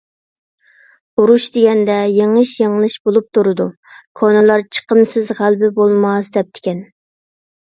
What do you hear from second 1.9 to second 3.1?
يېڭىش- يېڭىلىش